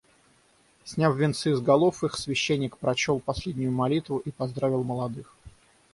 Сняв 0.83 1.15
венцы 1.15 1.53
с 1.55 1.61
голов 1.61 2.03
их, 2.03 2.17
священник 2.17 2.75
прочел 2.79 3.19
последнюю 3.19 3.71
молитву 3.71 4.17
и 4.17 4.31
поздравил 4.31 4.81
молодых. 4.81 5.35